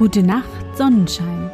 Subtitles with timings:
[0.00, 1.50] Gute Nacht, Sonnenschein.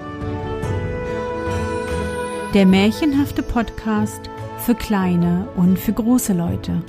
[2.54, 6.80] Der märchenhafte Podcast für kleine und für große Leute.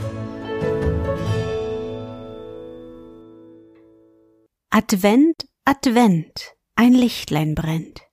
[4.70, 8.04] Advent, Advent, ein Lichtlein brennt.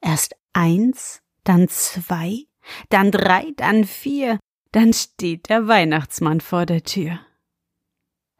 [0.00, 2.46] Erst eins, dann zwei,
[2.88, 4.38] dann drei, dann vier,
[4.72, 7.20] dann steht der Weihnachtsmann vor der Tür.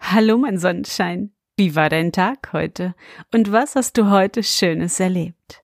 [0.01, 1.35] Hallo, mein Sonnenschein.
[1.61, 2.95] Wie war dein Tag heute?
[3.35, 5.63] Und was hast du heute Schönes erlebt?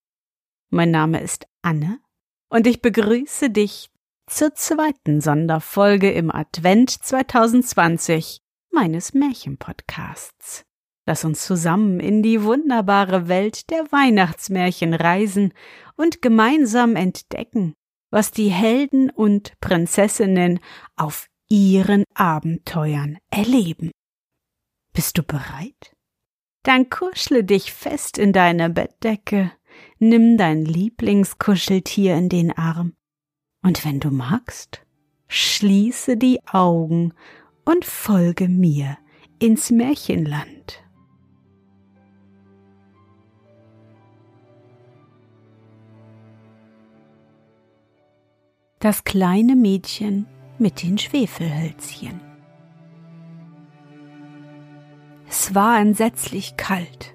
[0.68, 2.00] Mein Name ist Anne
[2.50, 3.88] und ich begrüße dich
[4.26, 10.66] zur zweiten Sonderfolge im Advent 2020 meines Märchenpodcasts.
[11.06, 15.54] Lass uns zusammen in die wunderbare Welt der Weihnachtsmärchen reisen
[15.96, 17.72] und gemeinsam entdecken,
[18.10, 20.60] was die Helden und Prinzessinnen
[20.94, 23.92] auf ihren Abenteuern erleben.
[24.96, 25.94] Bist du bereit?
[26.62, 29.52] Dann kuschle dich fest in deine Bettdecke,
[29.98, 32.94] nimm dein Lieblingskuscheltier in den Arm
[33.62, 34.86] und wenn du magst,
[35.28, 37.12] schließe die Augen
[37.66, 38.96] und folge mir
[39.38, 40.82] ins Märchenland.
[48.78, 50.26] Das kleine Mädchen
[50.58, 52.25] mit den Schwefelhölzchen.
[55.28, 57.14] Es war entsetzlich kalt.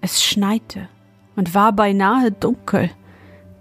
[0.00, 0.88] Es schneite
[1.36, 2.90] und war beinahe dunkel,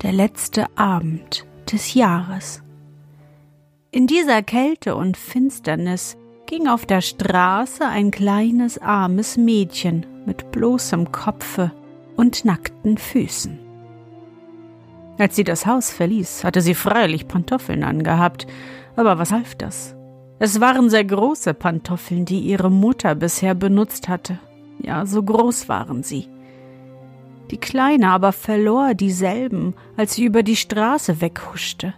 [0.01, 2.63] der letzte Abend des Jahres.
[3.91, 11.11] In dieser Kälte und Finsternis ging auf der Straße ein kleines armes Mädchen mit bloßem
[11.11, 11.71] Kopfe
[12.17, 13.59] und nackten Füßen.
[15.17, 18.47] Als sie das Haus verließ, hatte sie freilich Pantoffeln angehabt,
[18.95, 19.95] aber was half das?
[20.43, 24.39] Es waren sehr große Pantoffeln, die ihre Mutter bisher benutzt hatte.
[24.79, 26.29] Ja, so groß waren sie.
[27.51, 31.93] Die Kleine aber verlor dieselben, als sie über die Straße weghuschte,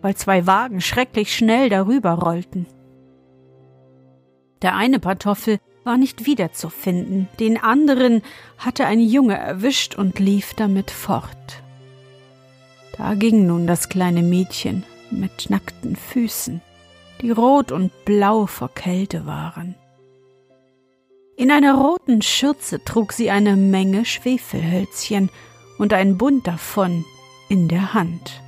[0.00, 2.66] weil zwei Wagen schrecklich schnell darüber rollten.
[4.62, 8.22] Der eine Pantoffel war nicht wiederzufinden, den anderen
[8.58, 11.64] hatte ein Junge erwischt und lief damit fort.
[12.96, 16.60] Da ging nun das kleine Mädchen mit nackten Füßen
[17.20, 19.74] die rot und blau vor Kälte waren.
[21.36, 25.30] In einer roten Schürze trug sie eine Menge Schwefelhölzchen
[25.78, 27.04] und ein Bund davon
[27.48, 28.42] in der Hand.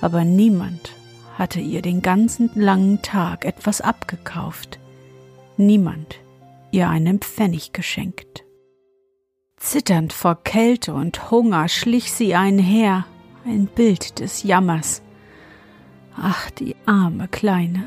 [0.00, 0.94] Aber niemand
[1.38, 4.78] hatte ihr den ganzen langen Tag etwas abgekauft,
[5.56, 6.18] niemand
[6.70, 8.44] ihr einen Pfennig geschenkt.
[9.56, 13.06] Zitternd vor Kälte und Hunger schlich sie einher,
[13.44, 15.02] ein Bild des Jammers,
[16.16, 17.86] Ach, die arme Kleine.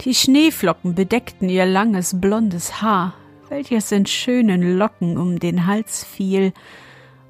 [0.00, 3.14] Die Schneeflocken bedeckten ihr langes blondes Haar,
[3.48, 6.52] welches in schönen Locken um den Hals fiel,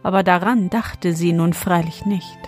[0.02, 2.38] aber daran dachte sie nun freilich nicht.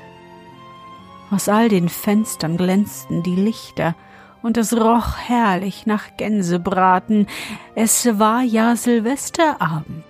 [1.30, 3.94] Aus all den Fenstern glänzten die Lichter,
[4.42, 7.26] und es roch herrlich nach Gänsebraten.
[7.74, 10.04] Es war ja Silvesterabend.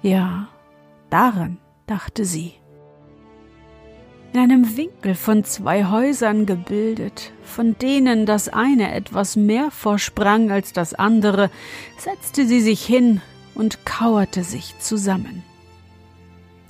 [0.00, 0.46] Ja,
[1.10, 1.58] daran
[1.88, 2.54] dachte sie
[4.36, 10.74] in einem Winkel von zwei Häusern gebildet, von denen das eine etwas mehr vorsprang als
[10.74, 11.50] das andere,
[11.96, 13.22] setzte sie sich hin
[13.54, 15.42] und kauerte sich zusammen.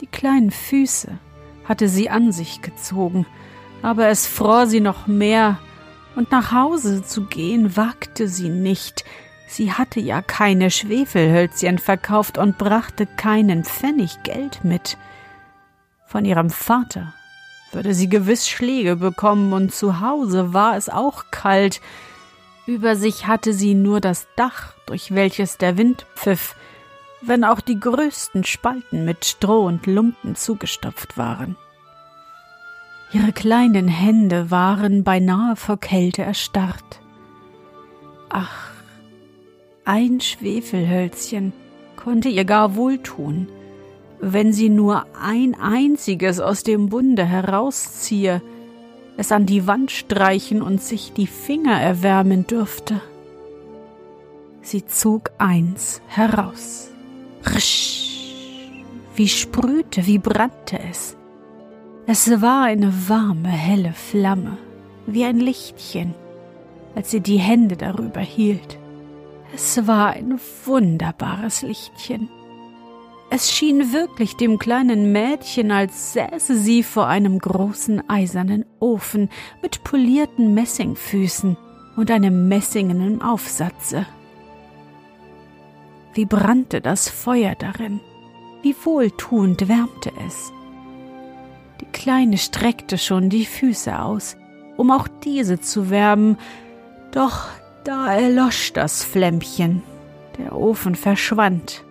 [0.01, 1.19] Die kleinen Füße
[1.65, 3.27] hatte sie an sich gezogen,
[3.83, 5.59] aber es fror sie noch mehr,
[6.15, 9.05] und nach Hause zu gehen wagte sie nicht,
[9.49, 14.97] sie hatte ja keine Schwefelhölzchen verkauft und brachte keinen Pfennig Geld mit.
[16.07, 17.13] Von ihrem Vater
[17.73, 21.81] würde sie gewiss Schläge bekommen, und zu Hause war es auch kalt.
[22.67, 26.57] Über sich hatte sie nur das Dach, durch welches der Wind pfiff,
[27.23, 31.57] wenn auch die größten Spalten mit Stroh und Lumpen zugestopft waren.
[33.13, 37.01] Ihre kleinen Hände waren beinahe vor Kälte erstarrt.
[38.29, 38.71] Ach,
[39.85, 41.53] ein Schwefelhölzchen
[41.95, 43.49] konnte ihr gar wohltun,
[44.21, 48.43] wenn sie nur ein einziges aus dem Bunde herausziehe,
[49.17, 53.01] es an die Wand streichen und sich die Finger erwärmen dürfte.
[54.63, 56.91] Sie zog eins heraus.
[57.55, 58.75] Risch,
[59.15, 61.17] wie sprühte, wie brannte es.
[62.07, 64.59] Es war eine warme, helle Flamme,
[65.07, 66.15] wie ein Lichtchen,
[66.95, 68.79] als sie die Hände darüber hielt.
[69.55, 72.29] Es war ein wunderbares Lichtchen.
[73.29, 79.31] Es schien wirklich dem kleinen Mädchen, als säße sie vor einem großen eisernen Ofen
[79.63, 81.57] mit polierten Messingfüßen
[81.97, 84.07] und einem messingenen Aufsatze.
[86.15, 88.01] Wie brannte das Feuer darin,
[88.63, 90.53] wie wohltuend wärmte es.
[91.81, 94.37] Die Kleine streckte schon die Füße aus,
[94.77, 96.39] um auch diese zu wärmen,
[97.11, 97.49] doch
[97.85, 99.83] da erlosch das Flämmchen,
[100.39, 101.86] der Ofen verschwand.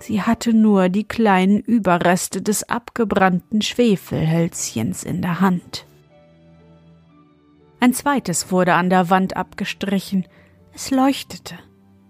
[0.00, 5.86] Sie hatte nur die kleinen Überreste des abgebrannten Schwefelhölzchens in der Hand.
[7.80, 10.26] Ein zweites wurde an der Wand abgestrichen.
[10.72, 11.58] Es leuchtete,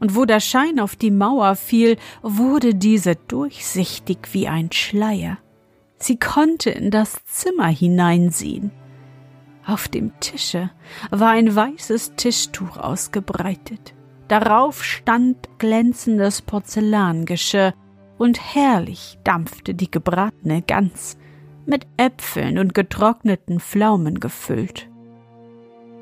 [0.00, 5.38] und wo der Schein auf die Mauer fiel, wurde diese durchsichtig wie ein Schleier.
[5.98, 8.70] Sie konnte in das Zimmer hineinsehen.
[9.66, 10.70] Auf dem Tische
[11.10, 13.94] war ein weißes Tischtuch ausgebreitet.
[14.28, 17.74] Darauf stand glänzendes Porzellangeschirr,
[18.18, 21.16] und herrlich dampfte die gebratene Gans,
[21.66, 24.88] mit Äpfeln und getrockneten Pflaumen gefüllt.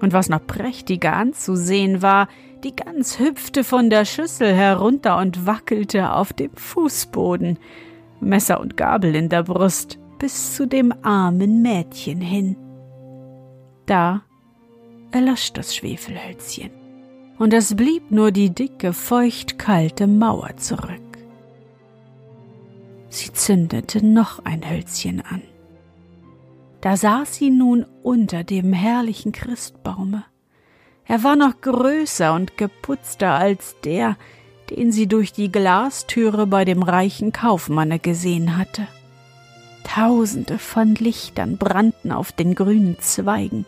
[0.00, 2.28] Und was noch prächtiger anzusehen war,
[2.64, 7.58] die Gans hüpfte von der Schüssel herunter und wackelte auf dem Fußboden,
[8.20, 12.56] Messer und Gabel in der Brust, bis zu dem armen Mädchen hin.
[13.84, 14.22] Da
[15.12, 16.70] erlosch das Schwefelhölzchen,
[17.38, 21.00] und es blieb nur die dicke, feuchtkalte Mauer zurück.
[23.08, 25.42] Sie zündete noch ein Hölzchen an.
[26.80, 30.24] Da saß sie nun unter dem herrlichen Christbaume.
[31.04, 34.16] Er war noch größer und geputzter als der,
[34.70, 38.88] den sie durch die Glastüre bei dem reichen Kaufmanne gesehen hatte.
[39.84, 43.64] Tausende von Lichtern brannten auf den grünen Zweigen,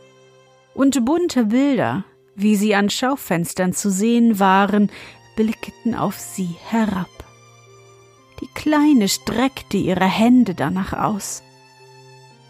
[0.74, 2.04] und bunte Bilder,
[2.38, 4.90] wie sie an Schaufenstern zu sehen waren,
[5.36, 7.08] blickten auf sie herab.
[8.40, 11.42] Die Kleine streckte ihre Hände danach aus.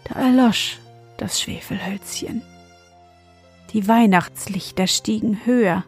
[0.05, 0.79] Da erlosch
[1.17, 2.43] das Schwefelhölzchen.
[3.73, 5.83] Die Weihnachtslichter stiegen höher.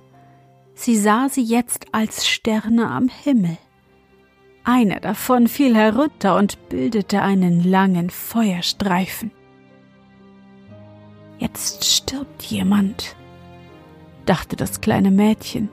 [0.74, 3.58] Sie sah sie jetzt als Sterne am Himmel.
[4.64, 9.32] Einer davon fiel herunter und bildete einen langen Feuerstreifen.
[11.40, 13.16] Jetzt stirbt jemand,
[14.26, 15.70] dachte das kleine Mädchen,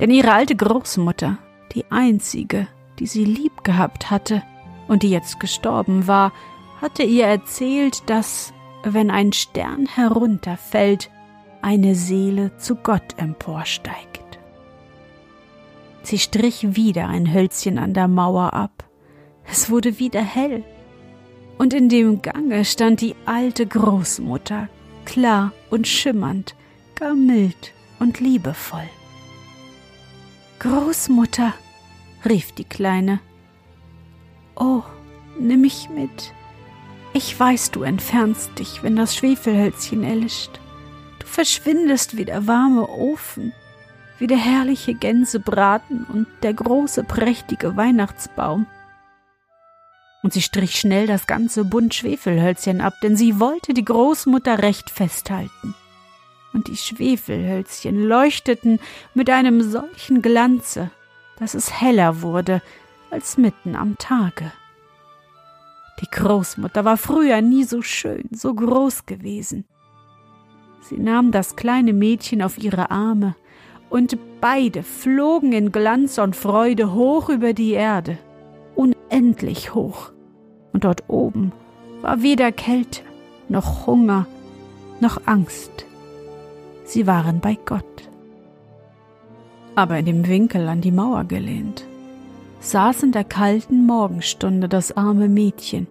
[0.00, 1.38] denn ihre alte Großmutter,
[1.74, 2.66] die einzige,
[2.98, 4.42] die sie lieb gehabt hatte
[4.88, 6.32] und die jetzt gestorben war,
[6.80, 11.10] hatte ihr erzählt, dass, wenn ein Stern herunterfällt,
[11.62, 14.38] eine Seele zu Gott emporsteigt.
[16.02, 18.84] Sie strich wieder ein Hölzchen an der Mauer ab.
[19.46, 20.62] Es wurde wieder hell.
[21.56, 24.68] Und in dem Gange stand die alte Großmutter,
[25.06, 26.54] klar und schimmernd,
[26.94, 28.88] gar mild und liebevoll.
[30.58, 31.52] Großmutter,
[32.24, 33.20] rief die Kleine.
[34.56, 34.82] Oh,
[35.38, 36.32] nimm mich mit,
[37.16, 40.58] ich weiß, du entfernst dich, wenn das Schwefelhölzchen erlischt.
[41.20, 43.52] Du verschwindest wie der warme Ofen,
[44.18, 48.66] wie der herrliche Gänsebraten und der große prächtige Weihnachtsbaum.
[50.24, 54.90] Und sie strich schnell das ganze Bund Schwefelhölzchen ab, denn sie wollte die Großmutter recht
[54.90, 55.76] festhalten.
[56.54, 58.80] Und die Schwefelhölzchen leuchteten
[59.12, 60.90] mit einem solchen Glanze,
[61.38, 62.62] dass es heller wurde
[63.10, 64.52] als mitten am Tage.
[66.00, 69.64] Die Großmutter war früher nie so schön, so groß gewesen.
[70.80, 73.36] Sie nahm das kleine Mädchen auf ihre Arme,
[73.90, 78.18] und beide flogen in Glanz und Freude hoch über die Erde,
[78.74, 80.10] unendlich hoch.
[80.72, 81.52] Und dort oben
[82.00, 83.02] war weder Kälte,
[83.48, 84.26] noch Hunger,
[85.00, 85.86] noch Angst.
[86.84, 88.10] Sie waren bei Gott.
[89.74, 91.86] Aber in dem Winkel an die Mauer gelehnt,
[92.60, 95.86] saß in der kalten Morgenstunde das arme Mädchen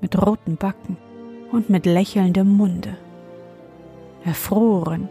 [0.00, 0.96] mit roten Backen
[1.52, 2.96] und mit lächelndem Munde.
[4.24, 5.08] Erfroren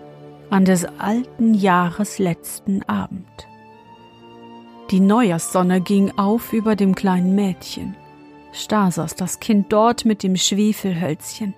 [0.49, 3.47] an des alten Jahres letzten Abend.
[4.91, 7.95] Die Neujahrssonne ging auf über dem kleinen Mädchen.
[8.53, 11.53] Starr saß das Kind dort mit dem Schwefelhölzchen,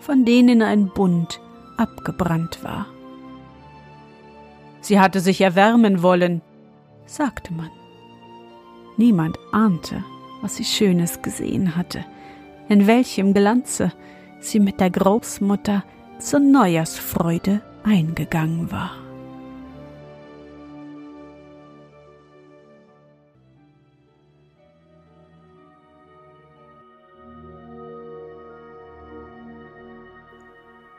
[0.00, 1.40] von denen ein Bund
[1.76, 2.86] abgebrannt war.
[4.82, 6.42] Sie hatte sich erwärmen wollen,
[7.06, 7.70] sagte man.
[8.96, 10.04] Niemand ahnte,
[10.42, 12.04] was sie Schönes gesehen hatte,
[12.68, 13.92] in welchem Glanze
[14.40, 15.84] sie mit der Großmutter
[16.18, 18.90] zur Neujahrsfreude eingegangen war.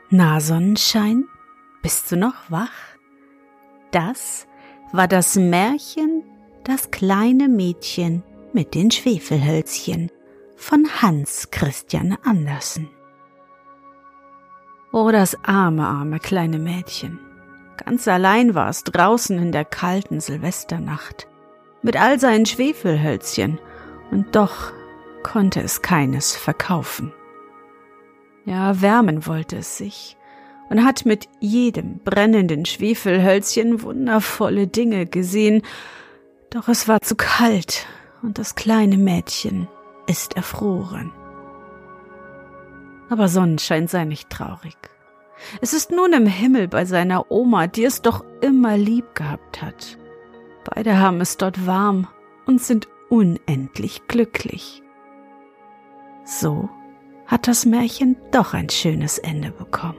[0.08, 1.24] Na Sonnenschein,
[1.82, 2.93] bist du noch wach?
[3.94, 4.48] Das
[4.90, 6.24] war das Märchen
[6.64, 10.10] Das kleine Mädchen mit den Schwefelhölzchen
[10.56, 12.90] von Hans Christian Andersen.
[14.90, 17.20] Oh, das arme, arme kleine Mädchen.
[17.76, 21.28] Ganz allein war es draußen in der kalten Silvesternacht,
[21.82, 23.60] mit all seinen Schwefelhölzchen,
[24.10, 24.72] und doch
[25.22, 27.12] konnte es keines verkaufen.
[28.44, 30.16] Ja, wärmen wollte es sich
[30.68, 35.62] und hat mit jedem brennenden Schwefelhölzchen wundervolle Dinge gesehen,
[36.50, 37.86] doch es war zu kalt
[38.22, 39.68] und das kleine Mädchen
[40.06, 41.12] ist erfroren.
[43.10, 44.76] Aber Sonnenschein sei nicht traurig.
[45.60, 49.98] Es ist nun im Himmel bei seiner Oma, die es doch immer lieb gehabt hat.
[50.64, 52.08] Beide haben es dort warm
[52.46, 54.82] und sind unendlich glücklich.
[56.24, 56.70] So
[57.26, 59.98] hat das Märchen doch ein schönes Ende bekommen,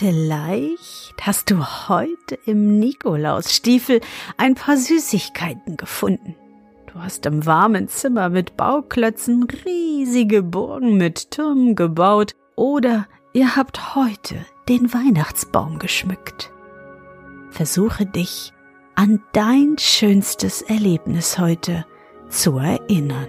[0.00, 4.00] Vielleicht hast du heute im Nikolausstiefel
[4.38, 6.36] ein paar Süßigkeiten gefunden.
[6.90, 13.94] Du hast im warmen Zimmer mit Bauklötzen riesige Burgen mit Türmen gebaut oder ihr habt
[13.94, 14.36] heute
[14.70, 16.50] den Weihnachtsbaum geschmückt.
[17.50, 18.54] Versuche dich
[18.94, 21.84] an dein schönstes Erlebnis heute
[22.30, 23.28] zu erinnern.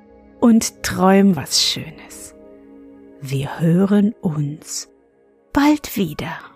[0.41, 2.35] und träum was Schönes.
[3.21, 4.89] Wir hören uns
[5.53, 6.50] bald wieder.